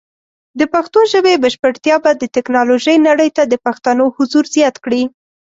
[0.59, 5.03] د پښتو ژبې بشپړتیا به د ټیکنالوجۍ نړۍ ته د پښتنو حضور زیات کړي.